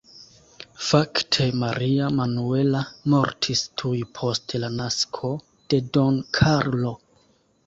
Fakte 0.85 1.45
Maria 1.63 2.07
Manuela 2.21 2.81
mortis 3.15 3.61
tuj 3.83 3.93
post 4.21 4.57
la 4.65 4.71
nasko 4.79 5.33
de 5.75 5.83
Don 5.99 6.19
Karlo. 6.41 6.97